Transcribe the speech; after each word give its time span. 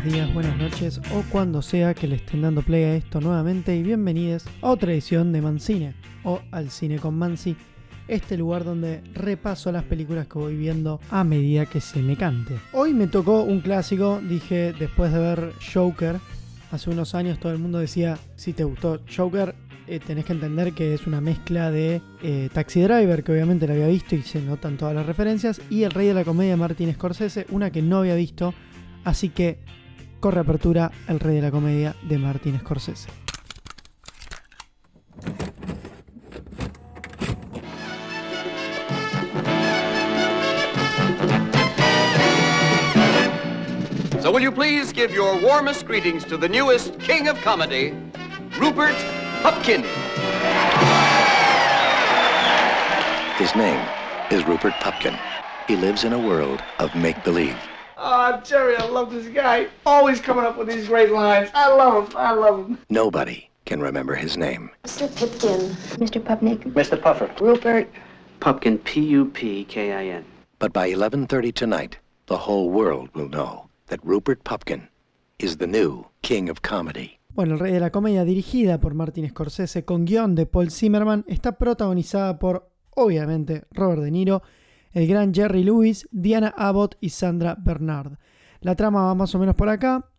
buenos 0.00 0.14
días, 0.14 0.34
buenas 0.34 0.56
noches 0.56 1.00
o 1.12 1.22
cuando 1.30 1.60
sea 1.60 1.92
que 1.92 2.06
le 2.06 2.16
estén 2.16 2.40
dando 2.40 2.62
play 2.62 2.84
a 2.84 2.94
esto 2.96 3.20
nuevamente 3.20 3.76
y 3.76 3.82
bienvenidos 3.82 4.44
a 4.62 4.70
otra 4.70 4.92
edición 4.92 5.30
de 5.30 5.42
Mancine 5.42 5.94
o 6.24 6.40
al 6.52 6.70
cine 6.70 6.98
con 6.98 7.18
Mansi, 7.18 7.54
este 8.08 8.38
lugar 8.38 8.64
donde 8.64 9.02
repaso 9.12 9.70
las 9.70 9.84
películas 9.84 10.26
que 10.26 10.38
voy 10.38 10.56
viendo 10.56 11.00
a 11.10 11.22
medida 11.22 11.66
que 11.66 11.82
se 11.82 12.00
me 12.00 12.16
cante. 12.16 12.56
Hoy 12.72 12.94
me 12.94 13.08
tocó 13.08 13.42
un 13.42 13.60
clásico, 13.60 14.20
dije 14.26 14.72
después 14.72 15.12
de 15.12 15.18
ver 15.18 15.52
Joker, 15.74 16.16
hace 16.70 16.88
unos 16.88 17.14
años 17.14 17.38
todo 17.38 17.52
el 17.52 17.58
mundo 17.58 17.78
decía, 17.78 18.16
si 18.36 18.54
te 18.54 18.64
gustó 18.64 19.00
Joker, 19.14 19.54
eh, 19.86 19.98
tenés 19.98 20.24
que 20.24 20.32
entender 20.32 20.72
que 20.72 20.94
es 20.94 21.06
una 21.06 21.20
mezcla 21.20 21.70
de 21.70 22.00
eh, 22.22 22.48
Taxi 22.54 22.80
Driver, 22.80 23.22
que 23.22 23.32
obviamente 23.32 23.66
la 23.66 23.74
había 23.74 23.88
visto 23.88 24.14
y 24.14 24.22
se 24.22 24.40
notan 24.40 24.78
todas 24.78 24.94
las 24.94 25.04
referencias, 25.04 25.60
y 25.68 25.82
El 25.82 25.90
Rey 25.90 26.06
de 26.06 26.14
la 26.14 26.24
Comedia 26.24 26.56
Martin 26.56 26.90
Scorsese, 26.94 27.46
una 27.50 27.70
que 27.70 27.82
no 27.82 27.98
había 27.98 28.14
visto, 28.14 28.54
así 29.04 29.28
que 29.28 29.58
corre 30.20 30.40
apertura 30.40 30.90
El 31.08 31.18
Rey 31.18 31.36
de 31.36 31.42
la 31.42 31.50
Comedia 31.50 31.96
de 32.02 32.18
Martin 32.18 32.60
Scorsese. 32.60 33.08
So 44.20 44.30
will 44.30 44.42
you 44.42 44.52
please 44.52 44.92
give 44.92 45.12
your 45.12 45.40
warmest 45.42 45.86
greetings 45.86 46.24
to 46.26 46.36
the 46.36 46.48
newest 46.48 46.98
king 47.00 47.26
of 47.26 47.40
comedy, 47.40 47.94
Rupert 48.58 48.94
Pupkin. 49.42 49.82
His 53.38 53.56
name 53.56 53.80
is 54.30 54.46
Rupert 54.46 54.74
Pupkin. 54.80 55.16
He 55.66 55.76
lives 55.76 56.04
in 56.04 56.12
a 56.12 56.18
world 56.18 56.62
of 56.78 56.94
make-believe. 56.94 57.56
Oh, 58.12 58.40
Jerry, 58.42 58.74
I 58.76 58.88
love 58.88 59.12
this 59.12 59.28
guy. 59.28 59.68
Always 59.86 60.20
coming 60.20 60.44
up 60.44 60.58
with 60.58 60.66
these 60.66 60.88
great 60.88 61.12
lines. 61.12 61.48
I 61.54 61.72
love 61.72 62.08
him. 62.08 62.16
I 62.16 62.32
love 62.32 62.66
him. 62.66 62.78
Nobody 62.88 63.48
can 63.66 63.80
remember 63.80 64.16
his 64.16 64.36
name. 64.36 64.68
Mr. 64.82 65.06
Pipkin. 65.14 65.60
Mr. 66.00 66.20
Pupnik. 66.20 66.58
Mr. 66.74 67.00
Puffer. 67.00 67.30
Rupert. 67.40 67.88
Pupkin, 68.40 68.78
P-U-P-K-I-N. 68.78 70.24
But 70.58 70.72
by 70.72 70.90
11:30 70.90 71.54
tonight, 71.54 71.98
the 72.26 72.36
whole 72.36 72.68
world 72.68 73.10
will 73.14 73.28
know 73.28 73.68
that 73.86 74.00
Rupert 74.02 74.42
Pupkin 74.42 74.88
is 75.38 75.58
the 75.58 75.68
new 75.68 76.04
king 76.22 76.50
of 76.50 76.62
comedy. 76.62 77.20
Bueno, 77.36 77.54
El 77.54 77.60
Rey 77.60 77.72
de 77.74 77.78
la 77.78 77.90
Comedia, 77.90 78.24
dirigida 78.24 78.80
por 78.80 78.92
Martin 78.94 79.28
Scorsese 79.28 79.84
con 79.84 80.04
guión 80.04 80.34
de 80.34 80.46
Paul 80.46 80.72
Zimmerman, 80.72 81.24
está 81.28 81.52
protagonizada 81.52 82.40
por, 82.40 82.68
obviamente, 82.96 83.66
Robert 83.70 84.02
De 84.02 84.10
Niro, 84.10 84.42
el 84.92 85.06
gran 85.06 85.32
Jerry 85.34 85.64
Lewis, 85.64 86.08
Diana 86.10 86.54
Abbott 86.56 86.96
y 87.00 87.10
Sandra 87.10 87.56
Bernard. 87.58 88.18
La 88.60 88.76
trama 88.76 89.04
va 89.04 89.14
más 89.14 89.34
o 89.34 89.38
menos 89.38 89.54
por 89.54 89.68
acá. 89.68 90.10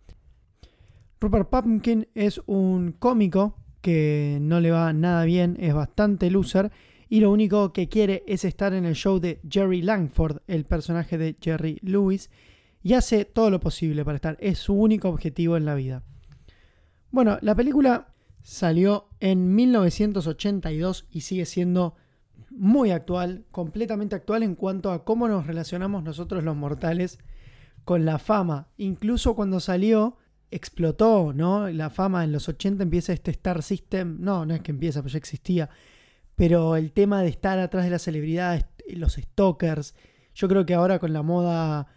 Rupert 1.19 1.49
Pumpkin 1.49 2.07
es 2.15 2.41
un 2.47 2.93
cómico 2.93 3.57
que 3.81 4.39
no 4.41 4.59
le 4.59 4.71
va 4.71 4.93
nada 4.93 5.25
bien, 5.25 5.57
es 5.59 5.73
bastante 5.73 6.29
loser 6.31 6.71
y 7.11 7.19
lo 7.19 7.29
único 7.29 7.73
que 7.73 7.89
quiere 7.89 8.23
es 8.25 8.45
estar 8.45 8.73
en 8.73 8.85
el 8.85 8.95
show 8.95 9.19
de 9.19 9.41
Jerry 9.49 9.81
Langford, 9.81 10.37
el 10.47 10.63
personaje 10.63 11.17
de 11.17 11.35
Jerry 11.41 11.77
Lewis, 11.81 12.29
y 12.81 12.93
hace 12.93 13.25
todo 13.25 13.49
lo 13.49 13.59
posible 13.59 14.05
para 14.05 14.15
estar. 14.15 14.37
Es 14.39 14.59
su 14.59 14.73
único 14.73 15.09
objetivo 15.09 15.57
en 15.57 15.65
la 15.65 15.75
vida. 15.75 16.03
Bueno, 17.11 17.37
la 17.41 17.53
película 17.53 18.13
salió 18.41 19.09
en 19.19 19.53
1982 19.53 21.07
y 21.11 21.21
sigue 21.21 21.45
siendo 21.45 21.95
muy 22.51 22.91
actual, 22.91 23.45
completamente 23.51 24.15
actual 24.15 24.43
en 24.43 24.55
cuanto 24.55 24.91
a 24.91 25.03
cómo 25.03 25.27
nos 25.27 25.47
relacionamos 25.47 26.03
nosotros 26.03 26.43
los 26.43 26.55
mortales 26.55 27.19
con 27.85 28.05
la 28.05 28.19
fama. 28.19 28.67
Incluso 28.77 29.35
cuando 29.35 29.59
salió, 29.59 30.17
explotó, 30.51 31.33
¿no? 31.33 31.69
La 31.69 31.89
fama 31.89 32.23
en 32.23 32.31
los 32.31 32.49
80 32.49 32.83
empieza 32.83 33.13
este 33.13 33.31
Star 33.31 33.63
System, 33.63 34.17
no, 34.19 34.45
no 34.45 34.53
es 34.53 34.61
que 34.61 34.71
empieza, 34.71 35.01
pues 35.01 35.13
ya 35.13 35.17
existía, 35.17 35.69
pero 36.35 36.75
el 36.75 36.91
tema 36.91 37.21
de 37.21 37.29
estar 37.29 37.57
atrás 37.59 37.85
de 37.85 37.91
las 37.91 38.01
celebridades, 38.01 38.65
los 38.89 39.13
stalkers, 39.13 39.95
yo 40.33 40.47
creo 40.47 40.65
que 40.65 40.73
ahora 40.73 40.99
con 40.99 41.13
la 41.13 41.21
moda 41.21 41.87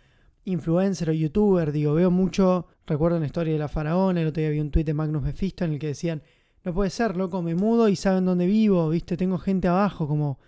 influencer 0.45 1.11
o 1.11 1.13
youtuber, 1.13 1.73
digo, 1.73 1.95
veo 1.95 2.11
mucho, 2.11 2.67
recuerdo 2.87 3.19
la 3.19 3.27
historia 3.27 3.53
de 3.53 3.59
la 3.59 3.69
faraona, 3.69 4.21
el 4.21 4.29
otro 4.29 4.41
día 4.41 4.51
vi 4.51 4.61
un 4.61 4.71
tuit 4.71 4.87
de 4.87 4.95
Magnus 4.95 5.23
Mephisto 5.23 5.65
en 5.65 5.73
el 5.73 5.79
que 5.79 5.89
decían, 5.89 6.23
no 6.63 6.73
puede 6.73 6.91
ser, 6.91 7.17
loco, 7.17 7.43
me 7.43 7.55
mudo 7.55 7.89
y 7.89 7.97
saben 7.97 8.25
dónde 8.25 8.47
vivo, 8.47 8.89
viste, 8.89 9.17
tengo 9.17 9.39
gente 9.39 9.69
abajo, 9.69 10.07
como, 10.07 10.39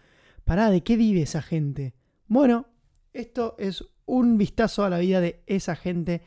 pará, 0.47 0.71
¿de 0.71 0.83
qué 0.83 0.97
vive 0.97 1.23
esa 1.23 1.43
gente? 1.43 1.93
Bueno, 2.29 2.69
esto 3.13 3.57
es 3.59 3.85
un 4.07 4.39
vistazo 4.39 4.85
a 4.85 4.91
la 4.91 4.99
vida 4.99 5.21
de 5.21 5.43
esa 5.47 5.75
gente 5.77 6.23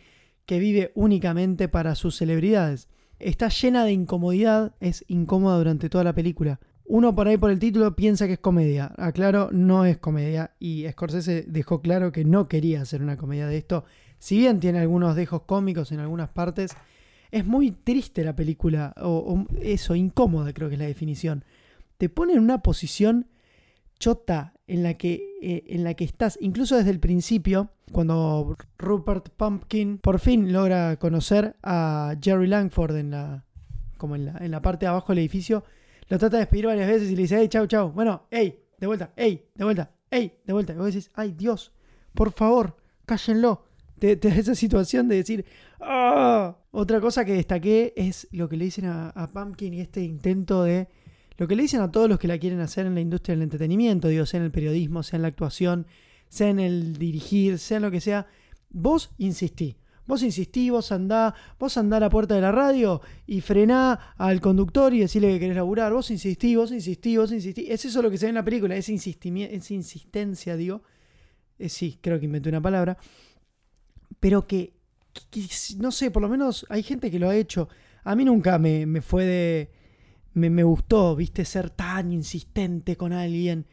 que 0.45 0.59
vive 0.59 0.91
únicamente 0.93 1.69
para 1.69 1.95
sus 1.95 2.17
celebridades. 2.17 2.89
Está 3.17 3.47
llena 3.47 3.85
de 3.85 3.93
incomodidad, 3.93 4.75
es 4.81 5.05
incómoda 5.07 5.57
durante 5.57 5.89
toda 5.89 6.03
la 6.03 6.13
película. 6.13 6.59
Uno 6.85 7.15
por 7.15 7.27
ahí 7.27 7.37
por 7.37 7.49
el 7.49 7.59
título 7.59 7.95
piensa 7.95 8.27
que 8.27 8.33
es 8.33 8.39
comedia. 8.39 8.93
Aclaro, 8.97 9.49
no 9.51 9.85
es 9.85 9.97
comedia. 9.99 10.51
Y 10.59 10.85
Scorsese 10.89 11.45
dejó 11.47 11.81
claro 11.81 12.11
que 12.11 12.25
no 12.25 12.49
quería 12.49 12.81
hacer 12.81 13.01
una 13.01 13.15
comedia 13.15 13.47
de 13.47 13.57
esto. 13.57 13.85
Si 14.17 14.37
bien 14.37 14.59
tiene 14.59 14.79
algunos 14.79 15.15
dejos 15.15 15.43
cómicos 15.43 15.93
en 15.93 15.99
algunas 15.99 16.29
partes, 16.29 16.75
es 17.31 17.45
muy 17.45 17.71
triste 17.71 18.23
la 18.25 18.35
película. 18.35 18.93
O, 18.97 19.09
o 19.17 19.45
eso, 19.61 19.95
incómoda 19.95 20.51
creo 20.51 20.67
que 20.67 20.75
es 20.75 20.79
la 20.79 20.87
definición. 20.87 21.45
Te 21.97 22.09
pone 22.09 22.33
en 22.33 22.39
una 22.39 22.63
posición 22.63 23.27
chota 23.99 24.53
en 24.67 24.83
la 24.83 24.95
que, 24.95 25.35
eh, 25.41 25.63
en 25.67 25.83
la 25.83 25.93
que 25.93 26.03
estás, 26.03 26.37
incluso 26.41 26.77
desde 26.77 26.91
el 26.91 26.99
principio, 26.99 27.69
cuando 27.91 28.55
Rupert 28.77 29.29
Pumpkin 29.29 29.97
por 29.97 30.19
fin 30.19 30.53
logra 30.53 30.97
conocer 30.97 31.55
a 31.63 32.15
Jerry 32.21 32.47
Langford 32.47 32.95
en 32.95 33.11
la, 33.11 33.45
como 33.97 34.15
en 34.15 34.25
la, 34.25 34.37
en 34.39 34.51
la 34.51 34.61
parte 34.61 34.85
de 34.85 34.91
abajo 34.91 35.11
del 35.11 35.19
edificio, 35.19 35.63
lo 36.07 36.17
trata 36.17 36.37
de 36.37 36.41
despedir 36.41 36.67
varias 36.67 36.87
veces 36.87 37.11
y 37.11 37.15
le 37.15 37.23
dice, 37.23 37.37
hey, 37.39 37.47
chau, 37.49 37.67
chau, 37.67 37.91
bueno, 37.91 38.27
hey, 38.31 38.59
de 38.77 38.87
vuelta, 38.87 39.11
hey, 39.15 39.45
de 39.55 39.63
vuelta, 39.63 39.91
hey, 40.09 40.33
de 40.45 40.53
vuelta. 40.53 40.73
Y 40.73 40.77
vos 40.77 40.85
decís, 40.87 41.11
ay, 41.15 41.33
Dios, 41.37 41.73
por 42.13 42.31
favor, 42.31 42.77
cállenlo. 43.05 43.65
Te, 43.99 44.15
te 44.15 44.29
esa 44.29 44.55
situación 44.55 45.09
de 45.09 45.17
decir, 45.17 45.45
ah. 45.81 46.55
Otra 46.71 47.01
cosa 47.01 47.25
que 47.25 47.33
destaqué 47.33 47.93
es 47.97 48.27
lo 48.31 48.47
que 48.47 48.55
le 48.55 48.65
dicen 48.65 48.85
a 48.85 49.29
Pumpkin 49.33 49.73
y 49.73 49.81
este 49.81 50.03
intento 50.03 50.63
de 50.63 50.87
lo 51.39 51.47
que 51.47 51.55
le 51.55 51.61
dicen 51.61 51.79
a 51.79 51.89
todos 51.89 52.09
los 52.09 52.19
que 52.19 52.27
la 52.27 52.37
quieren 52.37 52.59
hacer 52.59 52.85
en 52.85 52.95
la 52.95 52.99
industria 52.99 53.33
del 53.33 53.43
entretenimiento, 53.43 54.09
digo, 54.09 54.25
sea 54.25 54.41
en 54.41 54.43
el 54.47 54.51
periodismo, 54.51 55.03
sea 55.03 55.15
en 55.15 55.21
la 55.21 55.29
actuación, 55.29 55.87
sea 56.27 56.49
en 56.49 56.59
el 56.59 56.97
dirigir, 56.97 57.59
sea 57.59 57.77
en 57.77 57.83
lo 57.83 57.91
que 57.91 58.01
sea, 58.01 58.27
vos 58.69 59.11
insistí. 59.17 59.77
Vos 60.05 60.21
insistí, 60.21 60.69
vos 60.69 60.91
andá, 60.91 61.33
vos 61.57 61.77
andá 61.77 61.95
a 61.95 61.99
la 62.01 62.09
puerta 62.09 62.35
de 62.35 62.41
la 62.41 62.51
radio 62.51 62.99
y 63.25 63.39
frená 63.39 64.15
al 64.17 64.41
conductor 64.41 64.93
y 64.93 64.99
decirle 64.99 65.29
que 65.29 65.39
querés 65.39 65.55
laburar. 65.55 65.93
Vos 65.93 66.11
insistí, 66.11 66.57
vos 66.57 66.73
insistí, 66.73 67.15
vos 67.15 67.31
insistí. 67.31 67.67
Es 67.69 67.85
eso 67.85 68.01
lo 68.01 68.11
que 68.11 68.17
se 68.17 68.25
ve 68.25 68.29
en 68.31 68.35
la 68.35 68.43
película, 68.43 68.75
esa, 68.75 68.91
esa 68.91 69.73
insistencia, 69.73 70.57
digo. 70.57 70.81
Eh, 71.57 71.69
sí, 71.69 71.99
creo 72.01 72.19
que 72.19 72.25
inventé 72.25 72.49
una 72.49 72.59
palabra. 72.59 72.97
Pero 74.19 74.45
que, 74.45 74.73
que, 75.29 75.45
no 75.77 75.91
sé, 75.91 76.11
por 76.11 76.21
lo 76.21 76.27
menos 76.27 76.65
hay 76.67 76.83
gente 76.83 77.09
que 77.09 77.19
lo 77.19 77.29
ha 77.29 77.35
hecho. 77.35 77.69
A 78.03 78.13
mí 78.13 78.25
nunca 78.25 78.59
me, 78.59 78.85
me 78.85 79.01
fue 79.01 79.23
de 79.23 79.78
me, 80.33 80.49
me, 80.49 80.63
gustó, 80.63 81.15
viste, 81.15 81.45
ser 81.45 81.69
tan 81.69 82.11
insistente 82.11 82.95
con 82.95 83.13
alguien. 83.13 83.65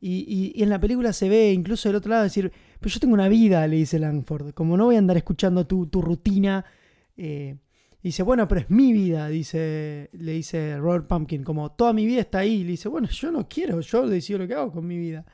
Y, 0.00 0.52
y, 0.56 0.62
en 0.62 0.70
la 0.70 0.80
película 0.80 1.12
se 1.12 1.28
ve 1.28 1.52
incluso 1.52 1.88
del 1.88 1.96
otro 1.96 2.10
lado 2.10 2.22
decir, 2.22 2.50
pero 2.80 2.92
yo 2.92 3.00
tengo 3.00 3.14
una 3.14 3.28
vida, 3.28 3.66
le 3.66 3.76
dice 3.76 3.98
Langford, 3.98 4.54
como 4.54 4.76
no 4.76 4.86
voy 4.86 4.96
a 4.96 4.98
andar 4.98 5.16
escuchando 5.16 5.66
tu, 5.66 5.86
tu 5.86 6.00
rutina. 6.00 6.64
Eh, 7.16 7.56
dice, 8.02 8.22
bueno, 8.22 8.48
pero 8.48 8.62
es 8.62 8.70
mi 8.70 8.92
vida, 8.92 9.28
dice, 9.28 10.08
le 10.12 10.32
dice 10.32 10.78
Robert 10.78 11.06
Pumpkin, 11.06 11.44
como 11.44 11.72
toda 11.72 11.92
mi 11.92 12.06
vida 12.06 12.20
está 12.20 12.38
ahí. 12.38 12.64
Le 12.64 12.72
dice, 12.72 12.88
bueno, 12.88 13.08
yo 13.08 13.30
no 13.30 13.48
quiero, 13.48 13.80
yo 13.80 14.08
decido 14.08 14.40
lo 14.40 14.48
que 14.48 14.54
hago 14.54 14.72
con 14.72 14.86
mi 14.86 14.96
vida. 14.96 15.26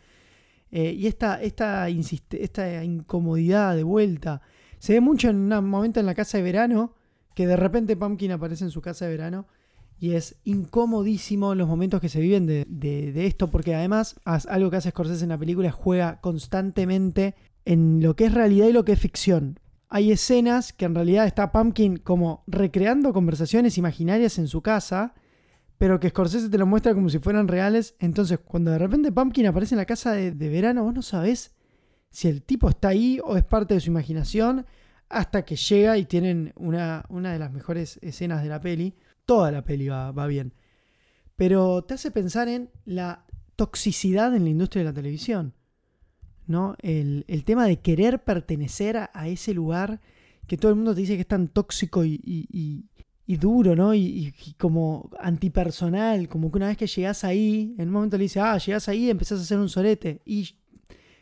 Eh, 0.72 0.93
y 0.93 1.06
esta, 1.06 1.40
esta, 1.40 1.88
esta 1.88 2.84
incomodidad 2.84 3.76
de 3.76 3.84
vuelta 3.84 4.43
se 4.79 4.94
ve 4.94 5.00
mucho 5.00 5.31
en 5.31 5.52
un 5.52 5.69
momento 5.69 6.00
en 6.00 6.06
la 6.06 6.14
casa 6.14 6.38
de 6.38 6.44
verano, 6.44 6.94
que 7.34 7.46
de 7.46 7.56
repente 7.56 7.96
Pumpkin 7.96 8.32
aparece 8.32 8.64
en 8.64 8.70
su 8.70 8.81
casa 8.81 9.05
de 9.05 9.12
verano 9.12 9.46
y 9.98 10.12
es 10.12 10.37
incomodísimo 10.44 11.54
los 11.54 11.69
momentos 11.69 12.00
que 12.00 12.08
se 12.08 12.20
viven 12.20 12.46
de, 12.46 12.66
de, 12.69 13.26
esto, 13.26 13.50
porque 13.50 13.75
además 13.75 14.16
algo 14.25 14.70
que 14.70 14.76
hace 14.76 14.90
Scorsese 14.90 15.25
en 15.25 15.31
la 15.31 15.38
película 15.38 15.70
juega 15.70 16.20
constantemente 16.20 17.34
en 17.64 18.02
lo 18.02 18.14
que 18.14 18.26
es 18.26 18.34
realidad 18.34 18.69
y 18.69 18.72
lo 18.72 18.84
que 18.84 18.93
es 18.93 19.00
ficción. 19.00 19.58
Hay 19.88 20.12
escenas 20.12 20.72
que 20.72 20.84
en 20.84 20.94
realidad 20.94 21.26
está 21.26 21.52
Pumpkin 21.52 21.96
como 21.96 22.44
recreando 22.46 23.12
conversaciones 23.12 23.78
imaginarias 23.78 24.38
en 24.38 24.48
su 24.48 24.60
casa, 24.60 25.14
pero 25.78 25.98
que 25.98 26.10
Scorsese 26.10 26.50
te 26.50 26.58
lo 26.58 26.66
muestra 26.66 26.94
como 26.94 27.08
si 27.08 27.19
fueran 27.19 27.48
reales. 27.48 27.94
Entonces, 27.98 28.38
cuando 28.38 28.72
de 28.72 28.78
repente 28.78 29.12
Pumpkin 29.12 29.46
aparece 29.46 29.75
en 29.75 29.78
la 29.78 29.87
casa 29.87 30.12
de, 30.12 30.32
de 30.32 30.48
verano, 30.48 30.84
vos 30.84 30.94
no 30.94 31.02
sabés 31.02 31.54
si 32.10 32.28
el 32.28 32.43
tipo 32.43 32.69
está 32.69 32.88
ahí 32.88 33.19
o 33.25 33.37
es 33.37 33.44
parte 33.44 33.75
de 33.75 33.81
su 33.81 33.90
imaginación, 33.90 34.66
hasta 35.08 35.44
que 35.44 35.56
llega 35.56 35.96
y 35.98 36.04
tienen 36.04 36.52
una, 36.56 37.04
una 37.08 37.32
de 37.32 37.38
las 37.38 37.52
mejores 37.52 37.98
escenas 38.02 38.43
de 38.43 38.48
la 38.48 38.60
peli 38.60 38.94
toda 39.26 39.50
la 39.50 39.62
peli 39.64 39.88
va, 39.88 40.12
va, 40.12 40.26
bien. 40.26 40.55
Pero 41.37 41.84
te 41.84 41.94
hace 41.94 42.11
pensar 42.11 42.49
en 42.49 42.70
la 42.84 43.26
toxicidad 43.56 44.34
en 44.34 44.44
la 44.44 44.50
industria 44.50 44.84
de 44.84 44.90
la 44.90 44.94
televisión. 44.94 45.52
¿no? 46.46 46.76
El, 46.81 47.25
el 47.28 47.44
tema 47.44 47.67
de 47.67 47.81
querer 47.81 48.23
pertenecer 48.23 48.96
a, 48.96 49.28
ese 49.28 49.52
lugar 49.52 50.00
que 50.46 50.56
todo 50.56 50.70
el 50.70 50.76
mundo 50.76 50.94
te 50.94 51.00
dice 51.00 51.17
que 51.17 51.23
es 51.23 51.26
tan 51.26 51.49
tóxico 51.49 52.05
y, 52.05 52.20
y- 52.25 52.84
duro, 53.38 53.75
¿no? 53.75 53.93
Y, 53.93 54.32
como 54.56 55.11
antipersonal, 55.19 56.29
como 56.29 56.50
que 56.50 56.58
una 56.58 56.69
vez 56.69 56.76
que 56.76 56.87
llegás 56.87 57.25
ahí, 57.25 57.75
en 57.76 57.88
un 57.88 57.94
momento 57.94 58.17
le 58.17 58.22
dice, 58.22 58.38
ah, 58.38 58.56
llegás 58.56 58.88
ahí 58.88 59.06
y 59.06 59.11
empezás 59.11 59.40
a 59.40 59.43
hacer 59.43 59.58
un 59.58 59.69
sorete. 59.69 60.22
Y 60.25 60.44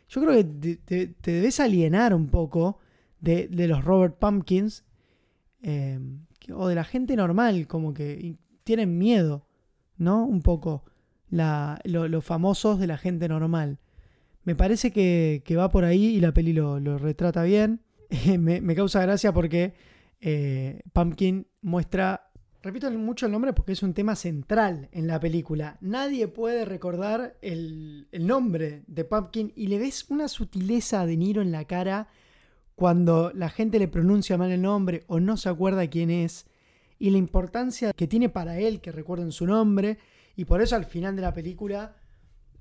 yo 0.07 0.21
creo 0.21 0.33
que 0.33 0.77
te, 0.85 1.15
debes 1.31 1.59
alienar 1.59 2.13
un 2.13 2.27
poco 2.27 2.77
de, 3.19 3.47
de 3.47 3.67
los 3.67 3.83
Robert 3.83 4.19
Pumpkins 4.19 4.85
eh, 5.63 5.99
o 6.53 6.67
de 6.67 6.75
la 6.75 6.83
gente 6.83 7.15
normal, 7.15 7.67
como 7.67 7.93
que 7.93 8.35
tienen 8.63 8.97
miedo, 8.97 9.47
¿no? 9.97 10.25
Un 10.25 10.41
poco 10.41 10.83
la, 11.29 11.79
lo- 11.85 12.07
los 12.07 12.23
famosos 12.25 12.79
de 12.79 12.87
la 12.87 12.97
gente 12.97 13.27
normal. 13.27 13.79
Me 14.43 14.55
parece 14.55 14.91
que, 14.91 15.41
que 15.45 15.55
va 15.55 15.69
por 15.69 15.85
ahí 15.85 16.05
y 16.05 16.19
la 16.19 16.33
peli 16.33 16.53
lo, 16.53 16.79
lo 16.79 16.97
retrata 16.97 17.43
bien. 17.43 17.81
me, 18.39 18.61
me 18.61 18.75
causa 18.75 19.01
gracia 19.01 19.33
porque 19.33 19.73
eh, 20.21 20.81
Pumpkin 20.93 21.47
muestra, 21.61 22.29
repito 22.61 22.89
mucho 22.91 23.25
el 23.25 23.31
nombre 23.31 23.53
porque 23.53 23.71
es 23.73 23.81
un 23.83 23.93
tema 23.93 24.15
central 24.15 24.87
en 24.91 25.07
la 25.07 25.19
película. 25.19 25.77
Nadie 25.81 26.27
puede 26.27 26.65
recordar 26.65 27.37
el, 27.41 28.07
el 28.11 28.27
nombre 28.27 28.83
de 28.87 29.03
Pumpkin 29.05 29.51
y 29.55 29.67
le 29.67 29.79
ves 29.79 30.05
una 30.09 30.27
sutileza 30.27 31.05
De 31.07 31.17
Niro 31.17 31.41
en 31.41 31.51
la 31.51 31.65
cara 31.65 32.07
cuando 32.75 33.31
la 33.33 33.49
gente 33.49 33.79
le 33.79 33.87
pronuncia 33.87 34.37
mal 34.37 34.51
el 34.51 34.61
nombre 34.61 35.03
o 35.07 35.19
no 35.19 35.37
se 35.37 35.49
acuerda 35.49 35.87
quién 35.89 36.11
es 36.11 36.45
y 36.99 37.09
la 37.09 37.17
importancia 37.17 37.93
que 37.93 38.07
tiene 38.07 38.29
para 38.29 38.59
él 38.59 38.81
que 38.81 38.91
recuerden 38.91 39.31
su 39.31 39.45
nombre 39.47 39.97
y 40.35 40.45
por 40.45 40.61
eso 40.61 40.75
al 40.75 40.85
final 40.85 41.15
de 41.15 41.21
la 41.21 41.33
película 41.33 41.95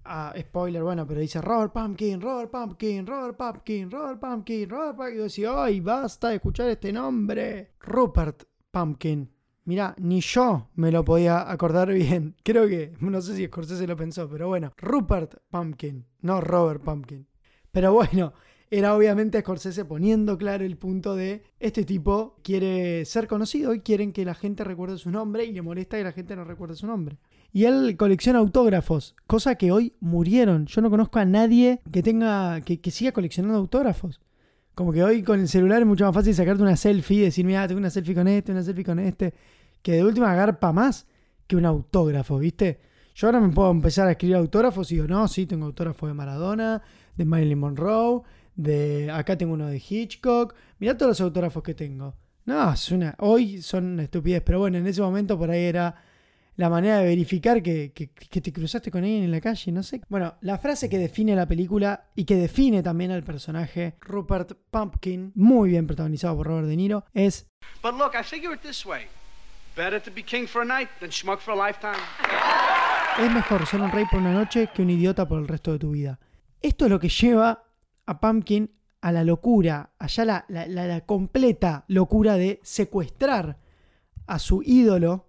ah, 0.05 0.32
spoiler 0.38 0.82
bueno 0.82 1.06
pero 1.06 1.20
dice 1.20 1.40
Robert 1.40 1.72
Pumpkin 1.72 2.20
Robert 2.20 2.50
Pumpkin 2.50 3.06
Robert 3.06 3.37
Pumpkin 3.37 3.90
Robert 3.90 4.20
Pumpkin 4.20 4.70
Robert 4.70 4.96
Pumpkin 4.96 5.14
y 5.14 5.16
yo 5.16 5.22
decía 5.25 5.64
ay 5.64 5.81
basta 5.81 6.28
de 6.28 6.37
escuchar 6.37 6.69
este 6.70 6.93
nombre 6.93 7.72
Rupert 7.81 8.44
Pumpkin 8.70 9.34
Mirá, 9.66 9.94
ni 9.99 10.20
yo 10.20 10.69
me 10.75 10.93
lo 10.93 11.05
podía 11.05 11.50
acordar 11.50 11.90
bien. 11.90 12.37
Creo 12.44 12.69
que, 12.69 12.93
no 13.00 13.20
sé 13.22 13.34
si 13.34 13.46
Scorsese 13.46 13.87
lo 13.87 13.96
pensó, 13.96 14.28
pero 14.28 14.49
bueno, 14.49 14.72
Rupert 14.76 15.37
Pumpkin, 15.50 16.05
no 16.20 16.40
Robert 16.43 16.82
Pumpkin. 16.82 17.26
Pero 17.72 17.94
bueno, 17.94 18.34
era 18.70 18.94
obviamente 18.96 19.40
Scorsese 19.40 19.84
poniendo 19.84 20.37
claro 20.38 20.64
el 20.64 20.76
punto 20.76 21.14
de 21.14 21.43
este 21.61 21.84
tipo 21.84 22.37
quiere 22.43 23.05
ser 23.05 23.26
conocido 23.26 23.75
y 23.75 23.81
quieren 23.81 24.12
que 24.12 24.25
la 24.25 24.34
gente 24.34 24.64
recuerde 24.64 24.99
su 24.99 25.11
nombre 25.11 25.44
y 25.44 25.52
le 25.52 25.62
molesta 25.62 25.96
que 25.96 26.05
la 26.05 26.12
gente 26.12 26.34
no 26.34 26.44
recuerde 26.44 26.75
su 26.75 26.87
nombre. 26.87 27.19
Y 27.52 27.66
él 27.66 27.96
colecciona 27.96 28.40
autógrafos, 28.40 29.14
cosa 29.26 29.55
que 29.55 29.70
hoy 29.70 29.94
murieron. 30.00 30.66
Yo 30.66 30.81
no 30.81 30.90
conozco 30.90 31.20
a 31.20 31.25
nadie 31.25 31.81
que 31.93 32.02
tenga 32.02 32.61
que, 32.62 32.81
que 32.81 32.90
siga 32.90 33.12
coleccionando 33.12 33.58
autógrafos. 33.58 34.20
Como 34.75 34.93
que 34.93 35.05
hoy 35.05 35.22
con 35.22 35.38
el 35.38 35.49
celular 35.49 35.82
es 35.82 35.87
mucho 35.87 36.05
más 36.05 36.14
fácil 36.14 36.34
sacarte 36.34 36.62
una 36.62 36.76
selfie 36.76 37.19
y 37.19 37.20
decir, 37.20 37.44
mira, 37.44 37.69
tengo 37.69 37.78
una 37.78 37.90
selfie 37.90 38.14
con 38.14 38.26
este, 38.26 38.50
una 38.50 38.62
selfie 38.64 38.84
con 38.84 38.99
este, 38.99 39.34
que 39.82 39.93
de 39.93 40.05
última 40.05 40.32
agarpa 40.32 40.72
más 40.72 41.06
que 41.46 41.55
un 41.55 41.64
autógrafo, 41.64 42.38
¿viste? 42.38 42.81
Yo 43.14 43.28
ahora 43.28 43.38
me 43.38 43.50
puedo 43.50 43.70
empezar 43.70 44.08
a 44.08 44.12
escribir 44.12 44.34
autógrafos 44.34 44.90
y 44.90 44.96
digo, 44.96 45.06
no, 45.06 45.28
sí, 45.28 45.46
tengo 45.46 45.66
autógrafo 45.66 46.08
de 46.08 46.14
Maradona, 46.14 46.82
de 47.16 47.25
Marilyn 47.25 47.61
Monroe, 47.61 48.22
de 48.55 49.11
acá 49.11 49.37
tengo 49.37 49.55
uno 49.55 49.67
de 49.67 49.83
Hitchcock. 49.87 50.55
Mirá 50.79 50.97
todos 50.97 51.11
los 51.11 51.21
autógrafos 51.21 51.62
que 51.62 51.75
tengo. 51.75 52.15
No, 52.47 52.73
es 52.73 52.91
una, 52.91 53.15
hoy 53.19 53.62
son 53.62 53.85
una 53.95 54.03
estupidez, 54.03 54.43
pero 54.45 54.59
bueno, 54.59 54.77
en 54.79 54.87
ese 54.87 55.01
momento 55.01 55.39
por 55.39 55.51
ahí 55.51 55.65
era 55.65 55.95
la 56.56 56.69
manera 56.71 56.99
de 56.99 57.06
verificar 57.06 57.62
que, 57.62 57.93
que- 57.93 58.11
que 58.11 58.41
te 58.41 58.53
cruzaste 58.53 58.91
con 58.91 59.03
alguien 59.03 59.25
en 59.25 59.31
la 59.31 59.41
calle, 59.41 59.73
no 59.73 59.83
sé. 59.83 60.03
Bueno, 60.09 60.35
la 60.43 60.59
frase 60.59 60.89
que 60.89 60.99
define 60.99 61.35
la 61.35 61.47
película 61.49 62.05
y 62.15 62.25
que 62.25 62.37
define 62.37 62.83
también 62.83 63.11
al 63.11 63.25
personaje 63.25 63.97
Rupert 64.03 64.53
Pumpkin, 64.71 65.33
muy 65.35 65.71
bien 65.71 65.87
protagonizado 65.87 66.37
por 66.37 66.47
Robert 66.47 66.69
De 66.69 66.77
Niro, 66.77 67.05
es 67.15 67.49
But 67.83 67.95
look, 67.95 68.12
I 68.15 68.23
figure 68.23 68.55
it 68.55 68.61
this 68.61 68.85
way. 68.87 69.07
Better 69.75 70.00
to 70.00 70.11
be 70.15 70.23
king 70.23 70.47
for 70.47 70.62
a 70.62 70.65
night 70.65 70.89
than 71.00 71.11
schmuck 71.11 71.41
for 71.41 71.59
a 71.59 71.67
lifetime. 71.67 71.99
Es 73.21 73.33
mejor 73.33 73.67
ser 73.67 73.81
un 73.81 73.91
rey 73.91 74.05
por 74.11 74.21
una 74.21 74.33
noche 74.33 74.69
que 74.73 74.83
un 74.83 74.91
idiota 74.91 75.27
por 75.27 75.41
el 75.41 75.49
resto 75.49 75.73
de 75.73 75.79
tu 75.81 75.91
vida. 75.93 76.21
Esto 76.62 76.85
es 76.85 76.91
lo 76.93 77.00
que 77.00 77.09
lleva 77.09 77.63
a 78.06 78.21
Pumpkin 78.21 78.71
a 79.01 79.12
la 79.12 79.25
locura, 79.25 79.91
allá 79.99 80.25
la, 80.25 80.45
la- 80.49 80.67
la- 80.67 81.01
completa 81.03 81.85
locura 81.89 82.37
de 82.37 82.61
secuestrar 82.62 83.59
a 84.27 84.39
su 84.39 84.62
ídolo, 84.65 85.29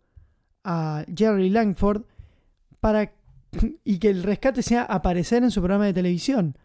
a 0.63 1.06
Jerry 1.13 1.50
Langford, 1.50 2.04
para 2.80 3.13
y 3.83 4.00
que 4.00 4.10
el 4.10 4.24
rescate 4.24 4.62
sea 4.62 4.83
aparecer 4.83 5.44
en 5.44 5.51
su 5.51 5.60
programa 5.62 5.86
de 5.86 5.94
televisión, 5.94 6.57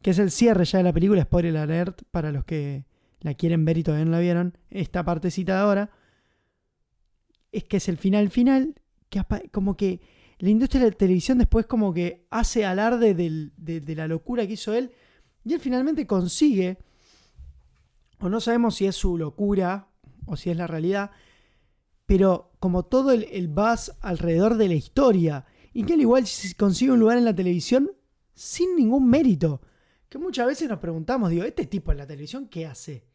que 0.00 0.10
es 0.10 0.18
el 0.18 0.30
cierre 0.30 0.64
ya 0.64 0.78
de 0.78 0.84
la 0.84 0.92
película, 0.92 1.22
spoiler 1.22 1.56
alert 1.56 2.02
para 2.10 2.32
los 2.32 2.44
que 2.44 2.84
la 3.20 3.34
quieren 3.34 3.64
ver 3.64 3.78
y 3.78 3.82
todavía 3.82 4.04
no 4.06 4.10
la 4.12 4.18
vieron, 4.20 4.58
esta 4.70 5.04
partecita 5.04 5.54
de 5.54 5.60
ahora, 5.60 5.90
es 7.52 7.64
que 7.64 7.76
es 7.76 7.88
el 7.88 7.98
final 7.98 8.30
final, 8.30 8.74
que 9.10 9.22
como 9.50 9.76
que 9.76 10.00
la 10.38 10.48
industria 10.50 10.82
de 10.84 10.90
la 10.90 10.96
televisión 10.96 11.38
después 11.38 11.66
como 11.66 11.92
que 11.92 12.26
hace 12.30 12.64
alarde 12.64 13.14
del- 13.14 13.52
de, 13.56 13.80
de 13.80 13.94
la 13.94 14.08
locura 14.08 14.46
que 14.46 14.54
hizo 14.54 14.74
él 14.74 14.90
y 15.44 15.54
él 15.54 15.60
finalmente 15.60 16.06
consigue, 16.06 16.78
o 18.18 18.28
no 18.28 18.40
sabemos 18.40 18.76
si 18.76 18.86
es 18.86 18.96
su 18.96 19.18
locura 19.18 19.88
o 20.26 20.36
si 20.36 20.50
es 20.50 20.56
la 20.56 20.66
realidad, 20.66 21.10
pero 22.06 22.52
como 22.60 22.84
todo 22.84 23.12
el, 23.12 23.24
el 23.32 23.48
buzz 23.48 23.92
alrededor 24.00 24.56
de 24.56 24.68
la 24.68 24.74
historia 24.74 25.46
y 25.72 25.84
que 25.84 25.94
él 25.94 26.02
igual 26.02 26.24
consigue 26.56 26.92
un 26.92 27.00
lugar 27.00 27.18
en 27.18 27.24
la 27.24 27.34
televisión 27.34 27.90
sin 28.34 28.76
ningún 28.76 29.08
mérito. 29.08 29.62
Que 30.08 30.18
muchas 30.18 30.46
veces 30.46 30.68
nos 30.68 30.78
preguntamos, 30.78 31.30
digo, 31.30 31.44
¿este 31.44 31.66
tipo 31.66 31.90
en 31.90 31.98
la 31.98 32.06
televisión 32.06 32.46
qué 32.48 32.66
hace? 32.66 33.06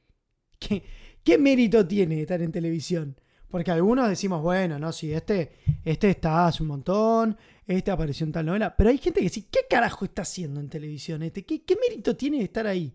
¿Qué, 0.59 0.83
qué 1.23 1.37
mérito 1.37 1.87
tiene 1.87 2.21
estar 2.21 2.41
en 2.41 2.51
televisión? 2.51 3.15
Porque 3.49 3.71
algunos 3.71 4.09
decimos, 4.09 4.41
bueno, 4.41 4.77
no, 4.77 4.91
sí, 4.91 5.11
este, 5.13 5.51
este 5.85 6.09
está 6.09 6.47
hace 6.47 6.63
un 6.63 6.69
montón, 6.69 7.37
este 7.65 7.91
apareció 7.91 8.25
en 8.25 8.31
tal 8.31 8.45
novela. 8.45 8.75
Pero 8.75 8.89
hay 8.89 8.97
gente 8.97 9.21
que 9.21 9.25
dice, 9.25 9.45
¿qué 9.49 9.61
carajo 9.69 10.05
está 10.05 10.23
haciendo 10.23 10.59
en 10.59 10.69
televisión 10.69 11.23
este? 11.23 11.45
¿Qué, 11.45 11.77
mérito 11.87 12.15
tiene 12.15 12.39
de 12.39 12.43
estar 12.43 12.67
ahí? 12.67 12.93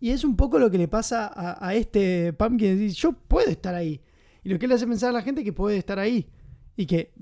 Y 0.00 0.10
es 0.10 0.22
un 0.22 0.36
poco 0.36 0.58
lo 0.60 0.70
que 0.70 0.78
le 0.78 0.86
pasa 0.86 1.26
a, 1.26 1.66
a 1.66 1.74
este 1.74 2.32
Pumpkin. 2.32 2.78
Dice, 2.78 2.94
yo 2.94 3.12
puedo 3.12 3.50
estar 3.50 3.74
ahí. 3.74 4.00
Y 4.44 4.48
lo 4.48 4.58
que 4.58 4.68
le 4.68 4.74
hace 4.74 4.86
pensar 4.86 5.10
a 5.10 5.12
la 5.12 5.22
gente 5.22 5.40
es 5.40 5.44
que 5.44 5.52
puede 5.52 5.76
estar 5.76 5.98
ahí. 5.98 6.28
Y 6.76 6.86
que 6.86 7.12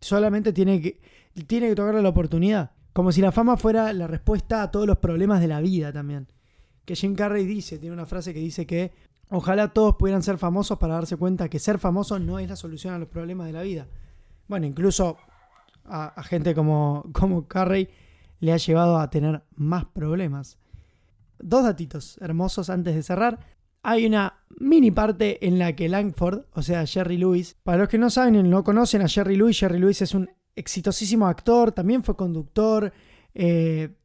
solamente 0.00 0.52
tiene 0.52 0.80
que, 0.80 1.00
tiene 1.46 1.68
que 1.68 1.74
tocarle 1.74 2.00
la 2.00 2.08
oportunidad. 2.08 2.70
Como 2.94 3.12
si 3.12 3.20
la 3.20 3.32
fama 3.32 3.56
fuera 3.58 3.92
la 3.92 4.06
respuesta 4.06 4.62
a 4.62 4.70
todos 4.70 4.86
los 4.86 4.98
problemas 4.98 5.40
de 5.40 5.48
la 5.48 5.60
vida 5.60 5.92
también. 5.92 6.28
Que 6.86 6.96
Jim 6.96 7.14
Carrey 7.14 7.44
dice, 7.44 7.78
tiene 7.78 7.94
una 7.94 8.06
frase 8.06 8.32
que 8.32 8.40
dice 8.40 8.66
que 8.66 8.92
ojalá 9.32 9.68
todos 9.68 9.96
pudieran 9.96 10.22
ser 10.22 10.38
famosos 10.38 10.78
para 10.78 10.94
darse 10.94 11.16
cuenta 11.16 11.48
que 11.48 11.58
ser 11.58 11.78
famoso 11.78 12.18
no 12.18 12.38
es 12.38 12.48
la 12.48 12.56
solución 12.56 12.94
a 12.94 12.98
los 12.98 13.08
problemas 13.08 13.46
de 13.46 13.52
la 13.52 13.62
vida. 13.62 13.88
Bueno, 14.46 14.66
incluso 14.66 15.16
a, 15.84 16.22
gente 16.22 16.54
como, 16.54 17.04
como 17.12 17.48
Carrey 17.48 17.88
le 18.40 18.52
ha 18.52 18.58
llevado 18.58 18.98
a 18.98 19.08
tener 19.10 19.42
más 19.54 19.86
problemas. 19.86 20.58
Dos 21.38 21.64
datitos 21.64 22.18
hermosos 22.20 22.70
antes 22.70 22.94
de 22.94 23.02
cerrar. 23.02 23.38
Hay 23.82 24.06
una 24.06 24.34
mini 24.60 24.90
parte 24.90 25.44
en 25.46 25.58
la 25.58 25.74
que 25.74 25.88
Langford, 25.88 26.44
o 26.52 26.62
sea, 26.62 26.86
Jerry 26.86 27.16
Lewis, 27.16 27.56
para 27.64 27.78
los 27.78 27.88
que 27.88 27.98
no 27.98 28.10
saben 28.10 28.36
y 28.36 28.42
no 28.42 28.62
conocen 28.62 29.02
a 29.02 29.08
Jerry 29.08 29.36
Lewis, 29.36 29.58
Jerry 29.58 29.78
Lewis 29.78 30.02
es 30.02 30.14
un 30.14 30.30
exitosísimo 30.54 31.26
actor, 31.26 31.72
también 31.72 32.04
fue 32.04 32.14
conductor, 32.14 32.92
eh, 33.34 33.96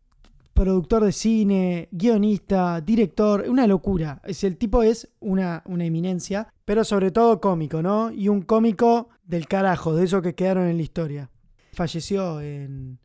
productor 0.58 1.06
de 1.06 1.12
cine, 1.12 1.88
guionista, 1.92 2.82
director, 2.82 3.46
una 3.48 3.68
locura. 3.68 4.20
Es, 4.26 4.44
el 4.44 4.58
tipo 4.58 4.82
es 4.82 5.08
una, 5.20 5.62
una 5.68 5.86
eminencia, 5.86 6.52
pero 6.66 6.84
sobre 6.84 7.12
todo 7.12 7.40
cómico, 7.40 7.84
¿no? 7.84 8.12
Y 8.12 8.28
un 8.28 8.42
cómico 8.42 9.10
del 9.24 9.48
carajo, 9.48 9.96
de 9.96 10.06
esos 10.06 10.24
que 10.24 10.34
quedaron 10.34 10.68
en 10.68 10.78
la 10.78 10.82
historia. 10.82 11.30
Falleció 11.74 12.42
en 12.42 12.98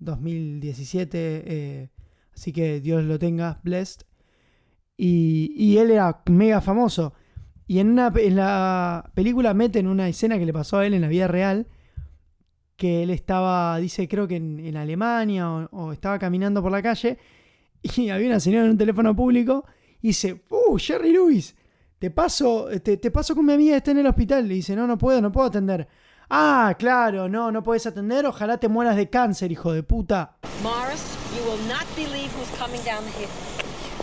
2017, 0.00 1.18
eh, 1.46 1.90
así 2.34 2.52
que 2.52 2.80
Dios 2.80 3.04
lo 3.04 3.20
tenga, 3.20 3.60
blessed. 3.62 4.00
Y, 4.96 5.54
y 5.56 5.78
él 5.78 5.92
era 5.92 6.22
mega 6.28 6.60
famoso. 6.60 7.14
Y 7.68 7.78
en, 7.78 7.90
una, 7.90 8.12
en 8.16 8.34
la 8.34 9.12
película 9.14 9.54
meten 9.54 9.86
una 9.86 10.08
escena 10.08 10.38
que 10.38 10.46
le 10.46 10.52
pasó 10.52 10.78
a 10.78 10.86
él 10.86 10.94
en 10.94 11.02
la 11.02 11.08
vida 11.08 11.28
real, 11.28 11.68
que 12.76 13.02
él 13.02 13.10
estaba, 13.10 13.78
dice, 13.78 14.06
creo 14.06 14.28
que 14.28 14.36
en, 14.36 14.60
en 14.60 14.76
Alemania 14.76 15.50
o, 15.50 15.68
o 15.72 15.92
estaba 15.92 16.18
caminando 16.18 16.62
por 16.62 16.70
la 16.70 16.82
calle 16.82 17.18
y 17.82 18.10
había 18.10 18.28
una 18.28 18.40
señora 18.40 18.64
en 18.64 18.72
un 18.72 18.78
teléfono 18.78 19.14
público 19.14 19.64
y 20.02 20.08
dice, 20.08 20.42
¡Uh, 20.50 20.76
Jerry 20.78 21.12
Lewis! 21.12 21.54
Te 21.98 22.10
paso, 22.10 22.68
te, 22.84 22.98
te 22.98 23.10
paso 23.10 23.34
con 23.34 23.46
mi 23.46 23.54
amiga, 23.54 23.76
está 23.76 23.90
en 23.92 23.98
el 23.98 24.06
hospital. 24.06 24.46
Le 24.46 24.54
dice, 24.54 24.76
no, 24.76 24.86
no 24.86 24.98
puedo, 24.98 25.20
no 25.22 25.32
puedo 25.32 25.46
atender. 25.46 25.88
Ah, 26.28 26.74
claro, 26.78 27.28
no, 27.28 27.50
no 27.50 27.62
puedes 27.62 27.86
atender, 27.86 28.26
ojalá 28.26 28.58
te 28.58 28.68
mueras 28.68 28.96
de 28.96 29.08
cáncer, 29.08 29.50
hijo 29.50 29.72
de 29.72 29.82
puta. 29.82 30.36
Morris, 30.62 31.16
you 31.34 31.50
will 31.50 31.68
not 31.68 31.86
believe 31.94 32.30
who's 32.36 32.50
coming 32.58 32.82
down 32.84 33.02
the 33.04 33.12
hill. 33.12 33.28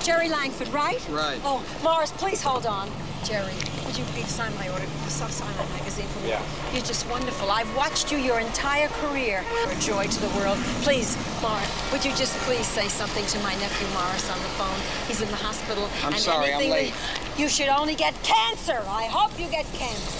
Jerry 0.01 0.30
Langford, 0.30 0.70
right? 0.70 1.00
Right. 1.10 1.39
Oh, 1.44 1.62
Morris, 1.84 2.12
please 2.13 2.42
hold 2.42 2.65
on. 2.65 2.88
Jerry, 3.24 3.53
would 3.86 3.98
you 3.98 4.03
please 4.13 4.27
sign 4.27 4.53
my 4.56 4.68
order? 4.70 4.86
Sign 5.08 5.56
my 5.56 5.65
magazine 5.77 6.08
for 6.08 6.20
me. 6.24 6.30
Yeah. 6.30 6.42
You're 6.74 6.84
just 6.84 7.08
wonderful. 7.10 7.50
I've 7.50 7.74
watched 7.77 8.12
you 8.12 8.18
your 8.18 8.39
entire 8.39 8.88
career. 9.00 9.44
You're 9.63 9.72
a 9.72 9.80
joy 9.80 10.08
to 10.08 10.20
the 10.20 10.27
world. 10.39 10.58
Please, 10.84 11.15
Morris, 11.42 11.70
would 11.92 12.03
you 12.03 12.12
just 12.15 12.34
please 12.44 12.65
say 12.68 12.88
something 12.89 13.25
to 13.25 13.39
my 13.39 13.53
nephew 13.56 13.88
Morris 13.94 14.30
on 14.30 14.38
the 14.39 14.50
phone? 14.60 14.80
He's 15.08 15.22
in 15.22 15.30
the 15.30 15.38
hospital. 15.38 15.88
I'm 16.03 16.13
and 16.13 16.22
sorry, 16.22 16.53
I'm 16.53 16.60
late. 16.70 16.92
that- 16.94 17.39
You 17.39 17.48
should 17.48 17.70
only 17.70 17.96
get 17.96 18.13
cancer. 18.24 18.80
I 18.89 19.06
hope 19.06 19.32
you 19.39 19.48
get 19.50 19.65
cancer. 19.74 20.20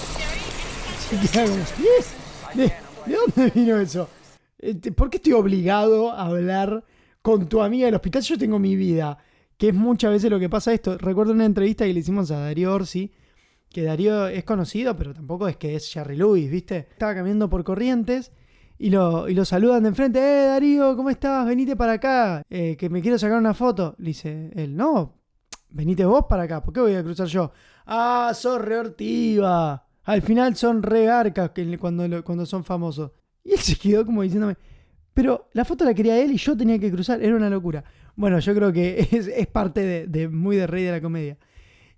Y 1.12 1.28
queda 1.28 1.46
como, 1.46 1.66
¿De, 2.54 2.72
de 3.06 3.16
dónde 3.16 3.52
vino 3.54 3.78
eso? 3.82 4.08
¿Por 4.96 5.10
qué 5.10 5.18
estoy 5.18 5.34
obligado 5.34 6.12
a 6.12 6.26
hablar 6.28 6.84
con 7.22 7.48
tu 7.50 7.62
amiga 7.62 7.86
del 7.88 7.96
hospital? 7.96 8.22
Yo 8.22 8.38
tengo 8.38 8.58
mi 8.60 8.76
vida, 8.76 9.18
que 9.58 9.70
es 9.70 9.74
muchas 9.74 10.12
veces 10.12 10.30
lo 10.32 10.40
que 10.40 10.50
pasa 10.50 10.74
esto. 10.74 10.98
Recuerdo 10.98 11.34
una 11.34 11.46
entrevista 11.46 11.86
que 11.86 11.94
le 11.94 12.00
hicimos 12.00 12.32
a 12.32 12.40
Darío 12.40 12.74
Orsi, 12.74 13.12
que 13.70 13.84
Darío 13.84 14.28
es 14.28 14.44
conocido, 14.44 14.96
pero 14.96 15.14
tampoco 15.14 15.48
es 15.48 15.58
que 15.58 15.76
es 15.76 15.92
Jerry 15.92 16.16
Lewis, 16.16 16.50
¿viste? 16.52 16.88
Estaba 16.92 17.16
caminando 17.16 17.50
por 17.50 17.64
Corrientes 17.64 18.32
y 18.78 18.90
lo, 18.90 19.28
y 19.30 19.34
lo 19.34 19.46
saludan 19.46 19.84
de 19.84 19.90
enfrente. 19.90 20.20
¡Eh, 20.20 20.46
Darío, 20.48 20.96
¿cómo 20.96 21.10
estás? 21.10 21.46
Venite 21.48 21.76
para 21.76 21.94
acá, 21.94 22.44
eh, 22.50 22.76
que 22.78 22.90
me 22.90 23.02
quiero 23.02 23.18
sacar 23.18 23.38
una 23.38 23.54
foto. 23.54 23.96
Le 23.98 24.08
dice 24.08 24.52
él, 24.56 24.76
no, 24.76 25.16
venite 25.70 26.06
vos 26.06 26.26
para 26.30 26.44
acá, 26.44 26.64
¿por 26.64 26.74
qué 26.74 26.82
voy 26.82 26.96
a 26.96 27.04
cruzar 27.04 27.28
yo? 27.28 27.52
Ah, 27.86 28.32
sos 28.36 28.62
re 28.62 28.78
hortiva. 28.78 29.88
Al 30.04 30.22
final 30.22 30.56
son 30.56 30.84
re 30.84 31.06
garcas 31.06 31.52
que- 31.52 31.78
cuando, 31.78 32.24
cuando 32.24 32.46
son 32.46 32.64
famosos. 32.64 33.12
Y 33.44 33.54
él 33.54 33.60
se 33.60 33.76
quedó 33.76 34.06
como 34.06 34.22
diciéndome, 34.22 34.56
pero 35.14 35.50
la 35.54 35.66
foto 35.66 35.84
la 35.86 35.94
quería 35.94 36.18
él 36.22 36.32
y 36.32 36.38
yo 36.38 36.56
tenía 36.58 36.78
que 36.80 36.92
cruzar, 36.92 37.24
era 37.24 37.36
una 37.36 37.50
locura. 37.50 37.84
Bueno, 38.16 38.40
yo 38.40 38.54
creo 38.54 38.72
que 38.72 39.08
es, 39.12 39.48
parte 39.48 40.08
de, 40.08 40.28
muy 40.30 40.56
de 40.58 40.68
rey 40.68 40.84
de 40.84 40.92
la 40.92 41.02
comedia. 41.02 41.38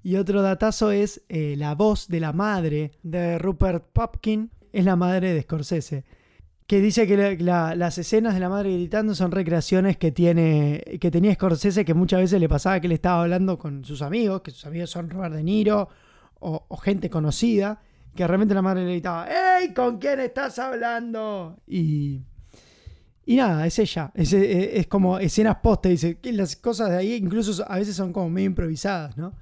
Y 0.04 0.18
otro 0.18 0.42
datazo 0.42 0.92
es 0.92 1.24
eh, 1.30 1.56
la 1.58 1.74
voz 1.76 2.08
de 2.08 2.20
la 2.20 2.32
madre 2.32 2.92
de 3.04 3.38
Rupert 3.40 3.86
Pupkin, 3.92 4.52
es 4.72 4.86
la 4.86 4.96
madre 4.96 5.34
de 5.34 5.42
Scorsese. 5.42 6.04
Que 6.68 6.80
dice 6.80 7.06
que 7.08 7.16
la- 7.18 7.34
la- 7.34 7.76
las 7.76 7.98
escenas 7.98 8.34
de 8.34 8.40
la 8.40 8.50
madre 8.50 8.72
gritando 8.74 9.14
son 9.16 9.32
recreaciones 9.32 9.98
que, 9.98 10.12
tiene, 10.12 10.84
que 11.00 11.12
tenía 11.12 11.34
Scorsese, 11.34 11.86
que 11.86 11.94
muchas 11.94 12.20
veces 12.22 12.40
le 12.40 12.50
pasaba 12.50 12.80
que 12.80 12.88
él 12.88 12.94
estaba 12.94 13.22
hablando 13.24 13.58
con 13.58 13.84
sus 13.86 14.02
amigos, 14.02 14.42
que 14.42 14.52
sus 14.52 14.66
amigos 14.66 14.90
son 14.90 15.10
Robert 15.10 15.36
De 15.36 15.44
Niro 15.44 15.90
o, 16.40 16.66
o 16.68 16.78
gente 16.78 17.10
conocida, 17.10 17.82
que 18.16 18.26
realmente 18.28 18.54
la 18.56 18.62
madre 18.62 18.84
le 18.86 18.92
gritaba, 18.94 19.28
¡Ey! 19.60 19.74
¿Con 19.74 19.98
quién 19.98 20.20
estás 20.20 20.58
hablando? 20.60 21.58
Y, 21.68 22.22
y 23.26 23.36
nada, 23.38 23.66
es 23.66 23.80
ella. 23.80 24.12
Es, 24.14 24.34
es- 24.34 24.88
como 24.88 25.18
escenas 25.20 25.58
poste. 25.64 25.90
Dice 25.90 26.18
las 26.32 26.56
cosas 26.56 26.90
de 26.92 26.98
ahí 26.98 27.14
incluso 27.14 27.64
a 27.70 27.78
veces 27.78 27.96
son 27.96 28.14
como 28.14 28.30
medio 28.30 28.48
improvisadas, 28.48 29.18
¿no? 29.18 29.34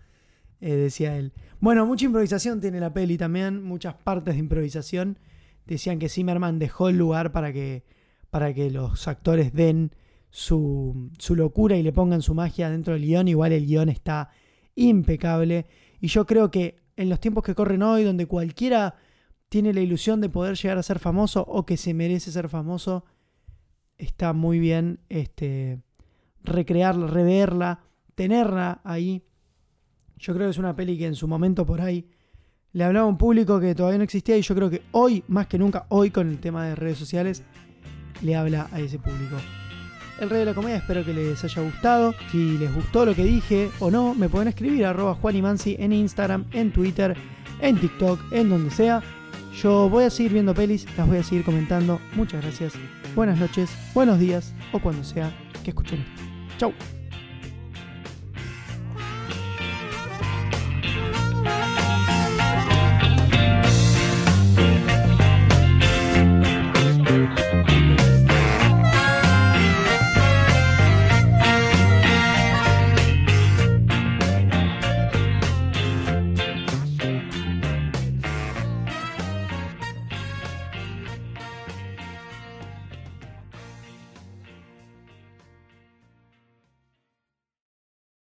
Eh, 0.62 0.74
decía 0.76 1.18
él. 1.18 1.34
Bueno, 1.60 1.86
mucha 1.86 2.06
improvisación 2.06 2.62
tiene 2.62 2.80
la 2.80 2.94
peli 2.94 3.18
también, 3.18 3.62
muchas 3.64 3.96
partes 3.96 4.36
de 4.36 4.40
improvisación. 4.40 5.18
Decían 5.66 6.00
que 6.00 6.10
Zimmerman 6.10 6.60
dejó 6.60 6.90
el 6.90 6.98
lugar 6.98 7.32
para 7.32 7.52
que, 7.52 7.84
para 8.30 8.54
que 8.54 8.70
los 8.70 9.08
actores 9.08 9.54
den 9.54 9.92
su, 10.30 11.10
su 11.20 11.36
locura 11.36 11.76
y 11.78 11.84
le 11.84 11.92
pongan 11.92 12.22
su 12.22 12.34
magia 12.34 12.70
dentro 12.70 12.94
del 12.94 13.04
guion. 13.04 13.28
Igual 13.28 13.52
el 13.52 13.66
guion 13.66 13.90
está 13.90 14.30
impecable. 14.76 15.66
Y 16.00 16.08
yo 16.08 16.26
creo 16.26 16.52
que 16.52 16.82
en 16.96 17.10
los 17.10 17.20
tiempos 17.20 17.44
que 17.44 17.56
corren 17.56 17.84
hoy, 17.84 18.04
donde 18.04 18.26
cualquiera 18.26 18.96
tiene 19.50 19.74
la 19.74 19.82
ilusión 19.82 20.20
de 20.22 20.30
poder 20.30 20.56
llegar 20.56 20.78
a 20.78 20.84
ser 20.84 21.00
famoso 21.00 21.42
o 21.48 21.66
que 21.66 21.78
se 21.78 21.94
merece 21.94 22.32
ser 22.32 22.50
famoso, 22.50 23.06
está 24.04 24.34
muy 24.34 24.60
bien 24.60 25.00
este, 25.10 25.80
recrearla, 26.44 27.08
reverla, 27.08 27.80
tenerla 28.16 28.82
ahí. 28.84 29.24
Yo 30.18 30.34
creo 30.34 30.48
que 30.48 30.52
es 30.52 30.58
una 30.58 30.76
peli 30.76 30.98
que 30.98 31.08
en 31.08 31.16
su 31.16 31.28
momento 31.28 31.66
por 31.66 31.82
ahí 31.82 32.08
le 32.74 32.84
hablaba 32.84 33.06
a 33.06 33.10
un 33.10 33.18
público 33.18 33.60
que 33.60 33.76
todavía 33.76 33.98
no 33.98 34.04
existía 34.04 34.38
y 34.38 34.42
yo 34.42 34.56
creo 34.56 34.70
que 34.70 34.82
hoy, 34.92 35.24
más 35.28 35.48
que 35.48 35.58
nunca, 35.58 35.86
hoy 35.90 36.12
con 36.12 36.30
el 36.30 36.40
tema 36.40 36.66
de 36.66 36.76
redes 36.76 36.98
sociales, 36.98 37.44
le 38.22 38.36
habla 38.36 38.68
a 38.72 38.80
ese 38.80 39.00
público. 39.00 39.38
El 40.20 40.30
Rey 40.30 40.40
de 40.40 40.46
la 40.46 40.54
Comedia 40.54 40.78
espero 40.78 41.04
que 41.04 41.14
les 41.14 41.44
haya 41.44 41.62
gustado. 41.62 42.14
Si 42.32 42.58
les 42.58 42.74
gustó 42.74 43.06
lo 43.06 43.16
que 43.16 43.24
dije 43.24 43.70
o 43.80 43.92
no, 43.92 44.14
me 44.14 44.30
pueden 44.30 44.48
escribir 44.48 44.86
arroba 44.86 45.16
Juan 45.16 45.36
y 45.36 45.42
Mansi 45.42 45.76
en 45.80 45.92
Instagram, 45.92 46.46
en 46.52 46.72
Twitter, 46.72 47.16
en 47.60 47.80
TikTok, 47.80 48.20
en 48.32 48.50
donde 48.50 48.72
sea. 48.72 49.02
Yo 49.62 49.90
voy 49.90 50.06
a 50.06 50.10
seguir 50.10 50.34
viendo 50.34 50.54
pelis, 50.54 50.86
las 50.98 51.08
voy 51.08 51.18
a 51.18 51.24
seguir 51.24 51.44
comentando. 51.44 52.00
Muchas 52.16 52.42
gracias. 52.42 52.74
Buenas 53.16 53.38
noches, 53.38 53.70
buenos 53.94 54.18
días 54.18 54.54
o 54.72 54.80
cuando 54.80 55.04
sea 55.04 55.32
que 55.64 55.70
escuchen. 55.70 56.04
Chau. 56.58 56.74